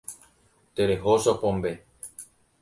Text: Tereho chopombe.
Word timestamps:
Tereho 0.79 1.11
chopombe. 1.27 1.73